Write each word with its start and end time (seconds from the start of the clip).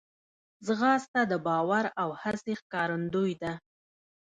ځغاسته 0.65 1.21
د 1.31 1.33
باور 1.47 1.85
او 2.01 2.09
هڅې 2.21 2.53
ښکارندوی 2.61 3.33
ده 3.41 3.53